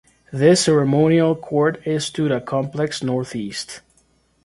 [0.33, 3.81] This Ceremonial Court is to the Complex north-east.